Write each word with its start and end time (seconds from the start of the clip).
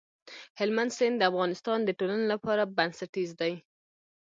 هلمند 0.59 0.91
سیند 0.97 1.15
د 1.19 1.23
افغانستان 1.31 1.79
د 1.83 1.89
ټولنې 1.99 2.25
لپاره 2.33 2.71
بنسټيز 2.77 3.29
دی. 3.41 3.53